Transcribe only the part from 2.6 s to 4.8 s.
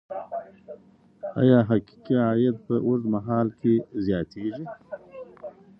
په اوږدمهال کي زیاتیږي؟